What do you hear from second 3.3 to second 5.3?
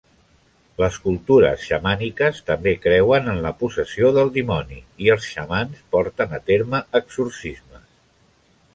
en la possessió del dimoni i